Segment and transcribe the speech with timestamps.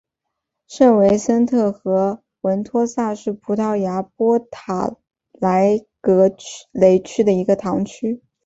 [0.67, 4.97] 圣维森特和文托萨是葡萄牙波塔
[5.31, 6.35] 莱格
[6.71, 8.19] 雷区的一个堂区。